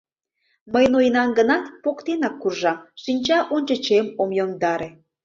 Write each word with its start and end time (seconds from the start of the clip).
Мый 0.73 0.85
ноенам 0.93 1.29
гынат, 1.37 1.65
поктенак 1.83 2.35
куржам, 2.41 2.77
шинча 3.01 3.39
ончычем 3.55 4.05
ом 4.21 4.29
йомдаре. 4.37 4.89